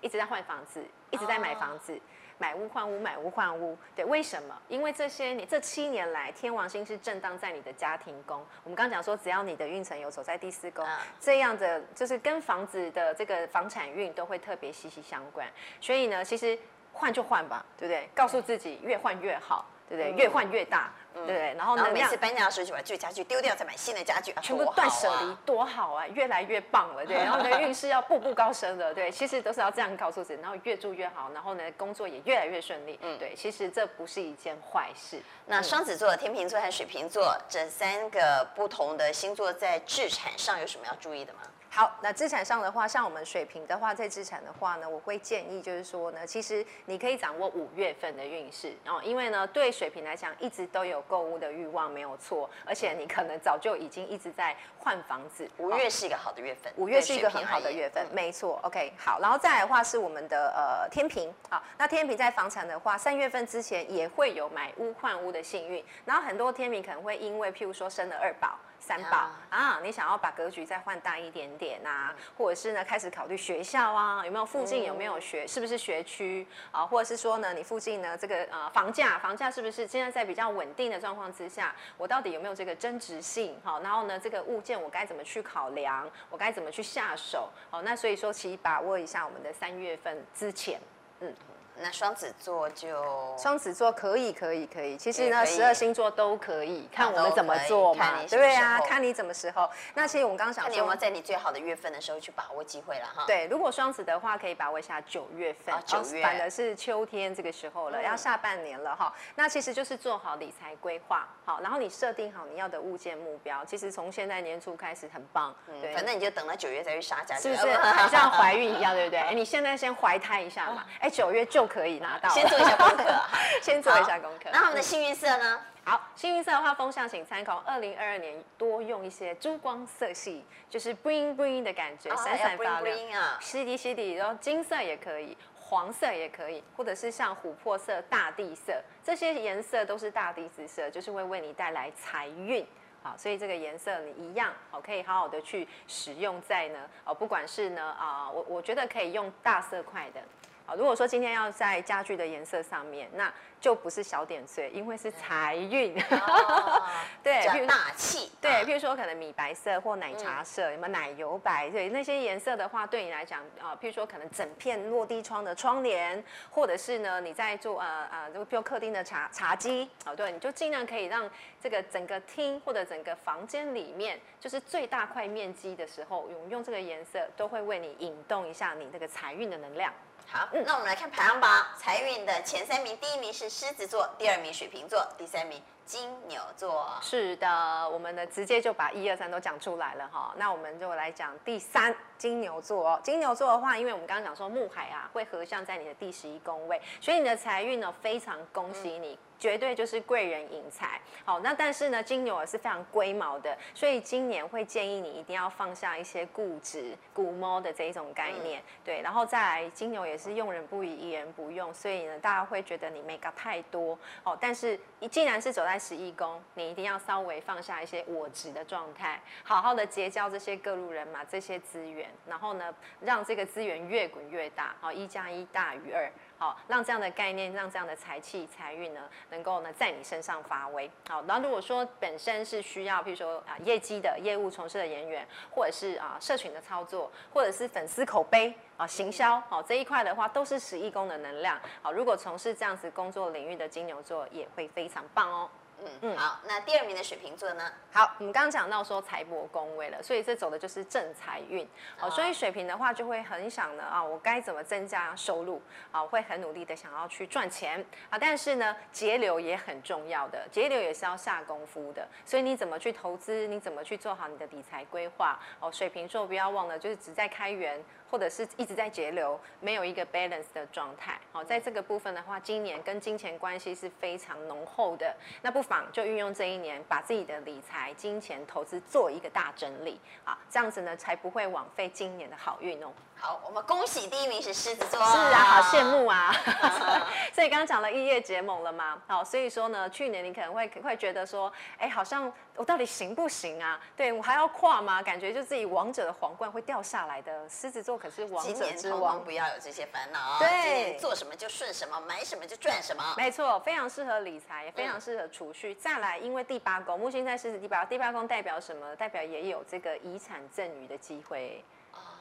[0.04, 1.96] 一直在换房子，一直在买房子。
[1.96, 2.00] 哦
[2.40, 4.62] 买屋换屋，买屋换屋，对，为什么？
[4.68, 8.44] 因为这些年这七年来，天王星是震荡在你的家庭宫。
[8.64, 10.86] 我们刚讲说，只要你的运程有走在第四宫，
[11.22, 15.48] 这样的就是跟房子的这个房产运都会特别息息相关。
[15.80, 16.58] 所以呢，其实
[16.92, 18.10] 换就换吧，对不对？
[18.16, 20.12] 告诉自己越换越好，对不对？
[20.12, 20.92] 越换越大。
[21.16, 21.90] 嗯、对，然后呢？
[21.94, 26.08] 每次搬家的时候就把旧家具丢掉，再买新的家具，全部断舍离，多好啊！
[26.08, 27.18] 越来越棒了，对。
[27.18, 29.12] 然后呢， 运势要步步高升的，对。
[29.12, 32.98] 其实都是要这样告诉自己，然后越住越好，然后呢，工作也越来越顺利。
[33.02, 33.34] 嗯，对。
[33.36, 35.22] 其实这不是一件坏事。
[35.46, 41.40] 那双子座、天秤座和水瓶座这三个不同的星座，在制产上有什么要注意的吗？
[41.76, 55.50] 好，那资产上的话，像我们水瓶的话，在资产的话呢，我会建议就是说呢，其实你可以掌握五月份的运势哦，因为呢，对水瓶来讲，一直都有购物的欲望没有错，而且你可能早就已经一直在换房子。
[55.58, 58.60] 五月是一个好的月份，五月是一个很好的月份，没错。
[58.64, 68.58] OK，好，然后再来的话是我们的呃天平，好，那天平在房产的话，三月份之前也会有买屋换屋的幸运，然后很多天平可能会因为譬如说生了二宝。
[68.86, 83.58] 三宝啊，你想要把格局再换大一点点呐、啊，或者是呢开始考虑学校啊，有没有附近有没有学，是不是学区啊，或者是说呢你附近呢这个呃房价房价是不是现在在比较稳定的状况之下，我到底有没有这个增值性？
[83.64, 87.50] 好，然后呢这个物件我该怎么去考量，我该怎么去下手？
[87.72, 90.82] 好，那所以说其实把握一下我们的三月份之前，
[91.22, 91.34] 嗯。
[91.82, 99.70] 那双子座就双子座可以可以可以，其实呢十二星座都可以，看我们怎么做嘛，对啊，看你怎么时候。
[99.96, 103.24] 那其实我们刚刚想说，你有没有在你最好的月份的时候去把握机会了哈？
[103.26, 109.12] 对，如果双子的话，可以把握一下九月份，九月反而是秋天这个时候了，要下半年了哈。
[109.36, 117.74] 那其实就是做好理财规划，好，然后你设定好你要的物件目标，其实从现在年初开始很棒，对，反正你就等到九月再去杀价，是不是？
[117.74, 119.20] 很像怀孕一样， 对不对？
[119.20, 121.64] 哎，你现在先怀胎一下嘛，哎，九月就。
[121.74, 123.22] 就可以拿到，先做一下功课，
[123.62, 124.50] 先做一下功课。
[124.52, 125.60] 那他们的幸运色呢？
[125.84, 127.58] 好，幸运色的话，风向请参考。
[127.66, 134.14] 二零二二年多用一些珠光色系，就是 bling bling 的感觉，闪闪发亮啊，稀滴稀滴。
[134.14, 142.66] 然后金色也可以，黄色也可以，或者是像琥珀色、大地色，这些颜色都是大地之色，就是会为你带来财运。
[143.02, 150.22] 好，所以这个颜色你一样好，可以好好的去使用在呢，哦，不管是呢啊，我我觉得可以用大色块的。
[150.66, 156.84] 好，如果说今天要在家具的颜色上面，那就不是小点缀，因为是财运，哦、
[157.22, 158.32] 对，比较大气。
[158.40, 161.70] 对，譬如说可能米白色或奶茶色，嗯、有没有奶油白？
[161.70, 171.30] 对，那些颜色的话，对你来讲啊，譬如说可能整片落地窗的窗帘，或者是呢你在做呃呃，就比如客厅的茶茶几，哦，对，你就尽量可以让
[171.62, 179.94] 这个整个厅或者整个房间里面，就是最大块面积的时候，用用这个颜色，都会为你引动一下你这个财运的能量。
[180.36, 186.90] 好，那我们来看排行榜，财运的前三名，第一名是狮子座，第二名水瓶座，第三名金牛座。
[187.04, 187.48] 是的，
[187.88, 190.34] 我们呢直接就把一二三都讲出来了哈。
[190.36, 193.00] 那我们就来讲第三金牛座哦。
[193.04, 199.14] 金牛座的话，因为我们刚刚讲说木海啊会合相在你的第十一宫位，所以你的财运呢非常恭喜你。
[199.14, 226.10] 嗯绝对就是贵人引财，好，那但是呢，金牛也是非常龟毛的，所以今年会建议你一定要放下一些固执、龟毛的这一种概念，嗯、对，然后再来，金牛也是用人不疑，疑人不用，所以呢，大家会觉得你没搞太多，哦，但是你既然是走在十一宫，你一定要稍微放下一些我执的状态，好好的结交这些各路人马、这些资源，然后呢，让这个资源越滚越大，好，一加一大于二，
[226.44, 229.00] 好，让这样的概念，让这样的财气、财运呢。
[229.30, 230.92] 能够呢在你身上发威。
[231.08, 241.58] 好，然后如果说本身是需要，譬如说啊业绩的业务从事的人员，或者是啊社群的操作，或者是粉丝口碑啊行销，好这一块的话，都是十一宫的能量。
[241.82, 245.50] 好，如果从事这样子工作领域的金牛座，也会非常棒哦。
[245.84, 247.72] 嗯嗯，好，那第二名的水瓶座呢？
[247.92, 251.68] 好，我们刚刚讲到说财帛宫位了，所以这走的就是正财运。
[251.98, 256.02] 好，所以水瓶的话就会很想呢啊，我该怎么增加收入啊？
[256.02, 262.08] 会很努力的想要去赚钱啊，但是呢，节流也很重要的，节流也是要下功夫的。
[262.26, 263.48] 所以你怎么去投资？
[263.48, 265.40] 你怎么去做好你的理财规划？
[265.60, 267.84] 哦，水瓶座不要忘了，就是只在开源。
[268.14, 271.20] 或者是一直在节流，没有一个 balance 的状态。
[271.32, 275.12] 好，在这个部分的话，今年跟金钱关系是非常浓厚的。
[275.42, 282.94] 那不妨就运用这一年，把自己的理财、金钱投资做一个大整理啊，这样子呢，才不会枉费今年的好运哦。
[283.20, 285.00] 好，我们恭喜第一名是狮子座。
[285.00, 286.36] 是啊，好羡慕啊！
[287.34, 289.02] 所以刚刚讲了异业结盟了嘛？
[289.08, 293.80] 好，所以说呢，去年你可能会会觉得说，哎，好像我到底行不行啊？
[293.96, 295.02] 对我还要跨吗？
[295.02, 297.48] 感觉就自己王者的皇冠会掉下来的。
[297.48, 300.38] 狮子座可是王者之王，不要有这些烦恼。
[300.40, 303.14] 对，做什么就顺什么，买什么就赚什么。
[303.16, 305.74] 没错，非常适合理财，也非常适合储蓄。
[305.74, 308.94] 嗯、再来，因为第八宫木星在狮子第八，第八宫代表什么？
[308.98, 311.64] 代表也有这个遗产赠与的机会。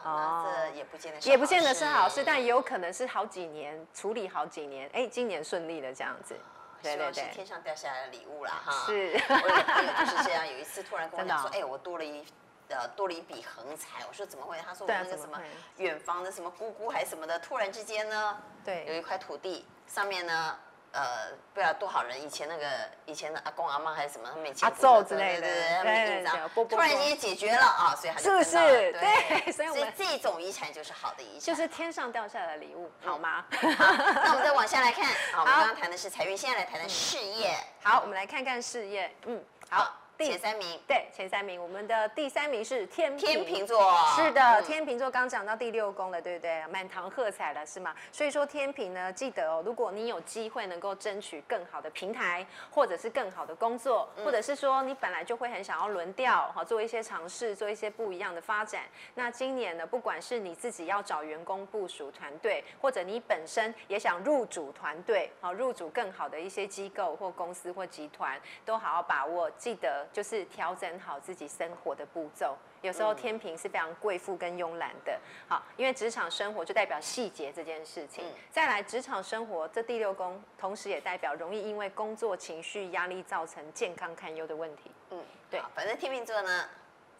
[0.05, 6.37] 哦，这也不见得是也不见得是好事，但也有可能是好几年处理好几年，哎，今年顺利的这样子，
[6.83, 8.87] 对对对，天上掉下来的礼物啦哈。
[8.87, 12.25] 是， 我有朋友就是这样，有一次突然跟我讲说，哎，我多了一
[12.69, 14.59] 呃多了一笔横财，我说怎么会？
[14.59, 15.41] 他说我那个什么
[15.77, 20.59] 远方的什么姑姑还是什么的，突然之间呢，对，有一块土地上面呢。
[20.93, 22.67] 呃，不知道多少人以前那个
[23.07, 28.53] 以前的阿公阿妈还是什么，他们以前阿祖之类的，他们印章，突然间解决了啊，所以还是不是？
[28.53, 33.45] 对，所以我们这种遗产就是好的遗产，就是天上掉下来的礼物，好吗？
[33.63, 37.57] 那我们再往下来看，好，我们刚刚谈的是财运，现在来谈谈事业。
[37.83, 39.97] 好，我们来看看事业，嗯，好。
[40.25, 46.65] 前三名，对，前三名，我们的第三名是天天秤座，是的，天秤座刚讲到第六宫了，对不对？
[46.69, 47.95] 满堂喝彩了，是吗？
[48.11, 58.83] 所以说天平呢，记得哦，如果你有机会能够争取更好的平台，或者是更好的工作，或者是说你本来就会很想要轮调，好做一些尝试，做一些不一样的发展。
[59.15, 70.07] 那今年呢，不管是你自己要找员工部署团队，或者你本身也想入主团队，好入主更好的一些机构或公司或集团，都好好把握，记得。
[70.13, 78.25] 就是调整好自己生活的步骤，有时候天平是非常贵妇跟慵懒的，好，因为职场生活就代表细节这件事情。
[78.51, 84.91] 再来，职场生活这第六宫，同时也代表容易因为工作情绪压力造成健康堪忧的问题。
[85.11, 86.69] 嗯，对，反正天秤座呢。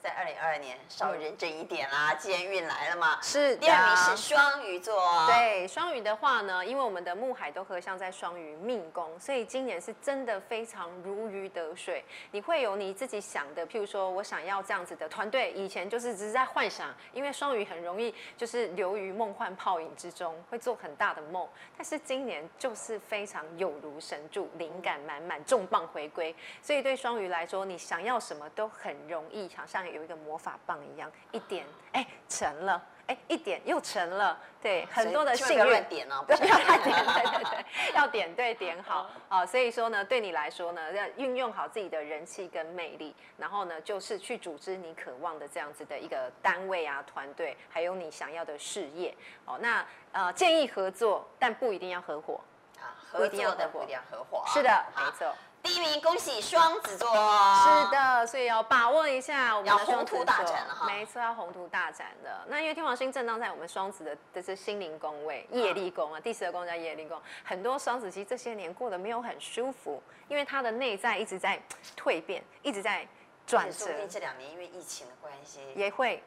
[0.03, 3.21] 在二零二二年稍微认真一点啦，既然运来了嘛。
[3.23, 3.55] 是。
[3.57, 5.01] 第二名是双鱼座。
[5.29, 12.05] 对，双鱼的话呢，因为我们的木海都合相在双鱼命宫，所以今年是真的非常如鱼得水。
[12.33, 21.49] 你会有你自己想的，譬如说我想要这样子的团队，以前就是只是在幻想，因为双鱼很容易就是流于梦幻泡影之中，会做很大的梦。
[21.77, 26.35] 但是今年就是非常有如神助，灵感满满，重磅回归。
[26.61, 29.92] 所以对双鱼来说，你想要什么都很容易，好像。
[29.93, 35.53] 有一个魔法棒一样，一点哎成了，哎一点又成了，对，很多的幸运。
[35.55, 39.45] 不要乱点哦，不要 乱点，对对对，要点对点好啊。
[39.45, 49.15] 所以说呢，对你来说呢，要运用好自己的人气跟魅力，然后呢，就是去组织你渴望的这样子的一个单位啊、团队，还有你想要的事业。
[49.45, 52.41] 哦，那呃建议合作，但不一定要合伙
[52.81, 54.43] 啊，合作的不一定要合伙。
[54.47, 55.35] 是的，没错。
[55.63, 57.09] 第一名，恭喜双子座。
[57.09, 60.87] 是的，所以要把握一下我们的宏图大展了哈。
[60.87, 62.45] 没错，要宏图大展的。
[62.49, 67.21] 那因为天王星震荡在我们双子的这是心灵宫位，业力宫啊，第十二宫叫业力宫。
[67.45, 71.63] 很多双子其实这些年过得没有很舒服，因为他的内在一直在
[71.97, 73.07] 蜕变，一直在
[73.47, 73.85] 转折。
[73.85, 76.23] 说不定这两年因为疫情的关系，也会。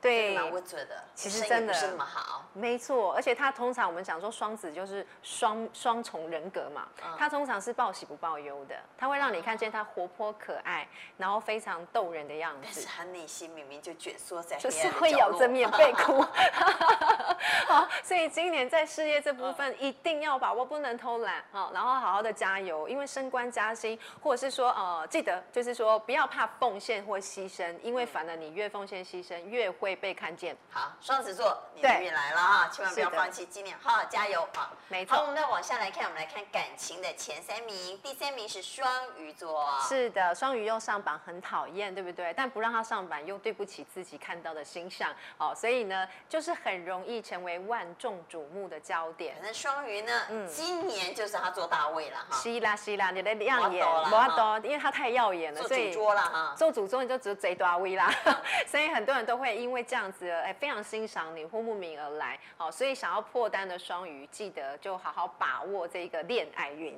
[0.00, 1.04] 对，蛮稳的。
[1.14, 3.12] 其实真的不是那么好，没错。
[3.14, 6.88] 而且他通常我们讲说双子就是双双重人格嘛，
[7.18, 10.88] 他通常是报喜不报忧的，他会让你看见他活泼可爱，
[11.18, 12.60] 然后非常逗人的样子。
[12.62, 16.24] 但是他内心明明就卷缩在，就是会咬着棉被 哭。
[17.68, 21.44] 好，所以今年在事业这部分一定要把握，不能偷懒。
[21.52, 29.89] 好，然后好好的加油，因为升官加薪，或者是说呃，记得就是说不要怕奉献或牺牲，因为反而你越奉献牺牲越会。
[29.90, 30.56] 会被看见。
[30.70, 34.70] 好，双子座，你的运来了哈，千万不要放弃，今年好好加油啊！
[34.88, 35.16] 没错。
[35.16, 39.68] 好，我们再往下来看，我们来看感情的前三名，第三名是双鱼座。
[39.80, 42.32] 是的，双鱼又上榜，很讨厌，对不对？
[42.36, 49.34] 但不让他上榜，又对不起自己看到的星象，哦，所以呢，就是很容易成为万众瞩目的焦点。
[49.34, 52.36] 反正双鱼呢，嗯，今年就是他做大位了哈。
[52.36, 56.54] 是啦是啦，你的亮眼，我多，因为他太耀眼了，做主桌了哈。
[56.56, 58.14] 做主桌你就只有贼大位啦，
[58.68, 62.38] 所以很多人都会因为这样子，哎，非常欣赏你，慕名而来。
[62.56, 66.96] 好，所以想要破单的双鱼，记得就好好把握这个恋爱运。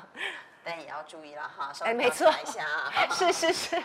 [0.62, 2.66] 但也要注意了哈，哎，没错，一下，
[3.10, 3.76] 是是是，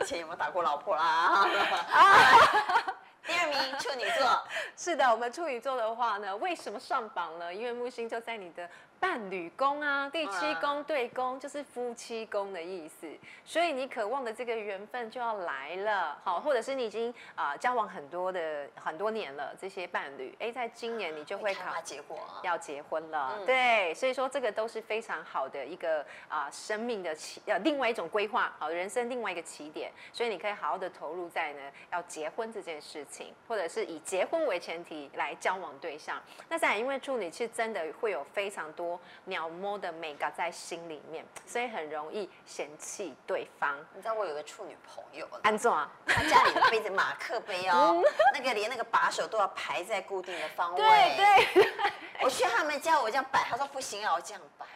[0.00, 1.46] 以前有没有打过老婆啦？
[3.24, 4.44] 第二名处女座，
[4.76, 7.54] 是的，我们处女座的话呢，为什么上榜呢？
[7.54, 8.68] 因为木星就在你的。
[9.02, 13.08] 伴侣宫啊，第七宫对宫就是夫妻宫的意思，
[13.44, 22.16] 所以你渴望的这个缘分就要来了，好，或者是你已经啊、呃、交往很多的很多年了，这些伴侣，哎，在今年你就会考结果。
[22.44, 38.91] 要结婚了，嗯、对，所以说这个都是非常好的一个啊、呃、生命的起呃另外一种规划，好，人生另外一个起点，所以你可以好好的投入在呢要结婚这件事情，或者是以结婚为前提来交往对象，那再来因为处女其实真的会有非常多。
[39.24, 43.76] 鸟摸的美感在心里面，所以很容易嫌弃对方。
[43.94, 48.02] 你知道我有个处女朋友，安总啊，他家里的杯子马克杯哦，
[48.34, 50.80] 那个连那个把手都要排在固定的方位。
[50.80, 51.72] 对对，
[52.22, 54.66] 我去他们家，我这样摆，他说不行啊，我这样摆。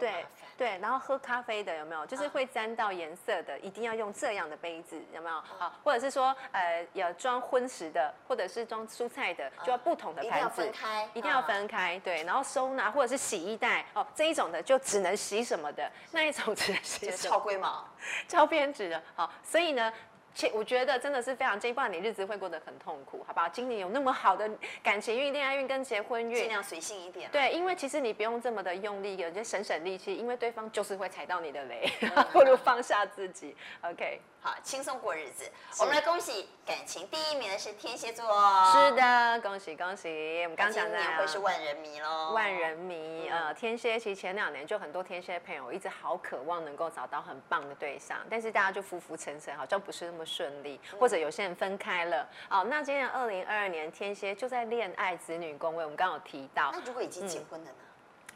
[0.00, 0.26] 对
[0.56, 2.06] 对，然后喝咖啡的有没有？
[2.06, 5.40] 就是会沾到颜色的，一定要用这样的杯子，有没有？
[5.40, 11.98] 好，或者是说，呃，有装荤食的，或者是装蔬菜的，就要不同的盘子，一定要分开，一定要分开。
[12.00, 17.86] 对，然后收纳或者是洗衣袋哦，这一种的就只能洗什么的，那一种只能洗超龟毛、
[18.26, 19.02] 超偏执的。
[19.14, 19.92] 好，所以呢。
[20.36, 23.48] 且我觉得真的是非常建议，不然你日子会过得很痛苦，好不好？
[23.48, 24.48] 今年有那么好的
[24.82, 27.30] 感情运、恋爱运跟结婚运，尽量随性一点。
[27.30, 31.90] 对，因为其实你不用这么的用力，有些省省力气，因为对方就是会踩到你的雷，
[32.32, 33.56] 不如放下自己。
[33.80, 35.50] OK，好，轻松过日子。
[35.80, 38.26] 我们来恭喜感情第一名的是天蝎座。
[38.72, 40.42] 是的，恭喜恭喜。
[40.42, 42.32] 我们刚讲的今年会是万人迷喽。
[42.32, 50.78] 万人迷，呃，天蝎其实前两年就很多天蝎朋友一直好渴望能够找到很棒的对象，但是大家就浮浮沉沉，好像不是那么顺利。
[50.98, 56.70] 或者有些人分开了，哦，那今年二零二二年天蝎就在恋爱子女宫位，我们刚刚有提到。
[56.72, 57.76] 那如果已经结婚了呢？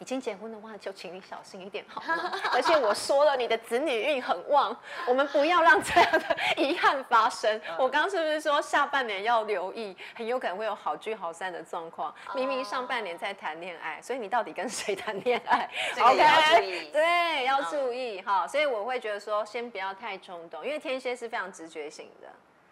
[0.00, 2.32] 已经结婚的话，就请你小心一点好吗？
[2.52, 4.74] 而且我说了，你的子女运很旺，
[5.06, 7.60] 我们不要让这样的遗憾发生。
[7.78, 12.14] 我刚刚是不是说下半年要留意，很有可能会有好聚好散的状况？
[12.34, 15.70] 明明上半年在谈恋爱，所以你到底跟谁谈恋爱？
[16.00, 18.46] OK，对，要注意哈。
[18.48, 22.28] 所以我会觉得说，先不要太冲动，因为天蝎是非常直觉型的。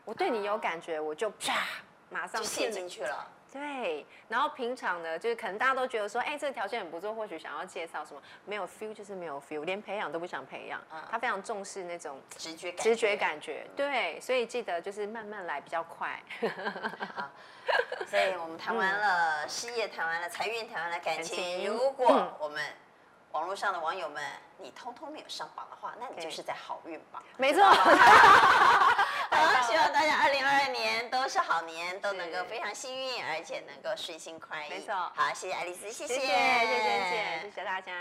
[0.06, 1.66] 我对你有感觉，我就啪，
[2.08, 3.28] 马上陷进去了。
[3.52, 10.80] 对，然后平常呢，就是可能大家都觉得说，哎，这个条件很不错，或许想要介绍什么，没有 feel 就是没有 feel，连培养都不想培养。
[11.10, 13.66] 他非常重视那种直觉感，直觉感觉。
[13.74, 16.22] 对，所以记得就是慢慢来比较快。
[17.16, 17.30] 好，
[18.06, 21.66] 所以我们谈完了事业，谈完了财运，谈完了感情。
[21.66, 22.62] 如果我们
[23.32, 24.22] 网络上的网友们，
[24.58, 27.22] 你通通没有上榜的话，那你就是在好运榜。
[27.36, 27.62] 没错。
[29.46, 34.70] 好，希望大家二零二二年都是好年，都能够非常幸运，而且能够顺心快意。
[34.70, 34.94] 没错。
[35.14, 37.92] 好，谢谢爱丽丝，谢谢，谢谢谢谢，谢谢大家。